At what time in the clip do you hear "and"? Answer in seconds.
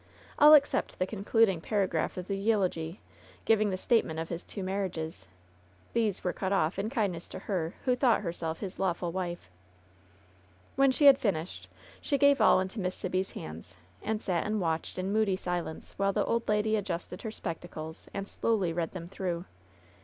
14.01-14.19, 14.47-14.59, 18.11-18.27